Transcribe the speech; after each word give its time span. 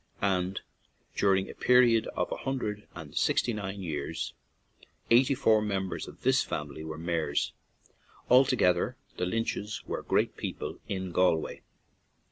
and, 0.23 0.61
during 1.15 1.47
a 1.47 1.53
period 1.53 2.07
of 2.15 2.31
a 2.31 2.37
hundred 2.37 2.87
and 2.95 3.15
sixty 3.15 3.53
nine 3.53 3.83
years, 3.83 4.33
eighty 5.11 5.35
four 5.35 5.61
mem 5.61 5.89
bers 5.89 6.07
of 6.07 6.23
this 6.23 6.43
family 6.43 6.83
were 6.83 6.97
mayors; 6.97 7.53
alto 8.31 8.55
gether 8.55 8.97
the 9.17 9.27
Lynches 9.27 9.83
were 9.85 10.01
great 10.01 10.35
people 10.37 10.79
in 10.87 11.11
Galway. 11.11 11.61